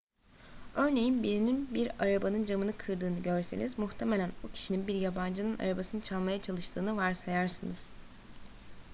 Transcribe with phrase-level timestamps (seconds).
[0.75, 6.97] örneğin birinin bir arabanın camını kırdığını görseniz muhtemelen o kişinin bir yabancının arabasını çalmaya çalıştığını
[6.97, 7.93] varsayarsınız